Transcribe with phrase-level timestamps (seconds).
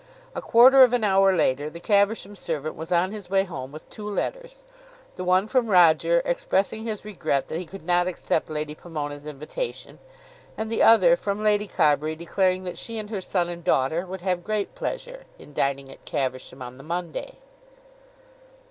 [0.33, 3.87] A quarter of an hour later the Caversham servant was on his way home with
[3.91, 4.63] two letters,
[5.15, 9.99] the one from Roger expressing his regret that he could not accept Lady Pomona's invitation,
[10.57, 14.21] and the other from Lady Carbury declaring that she and her son and daughter would
[14.21, 17.37] have great pleasure in dining at Caversham on the Monday.